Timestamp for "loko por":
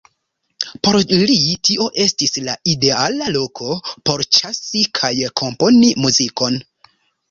3.37-4.27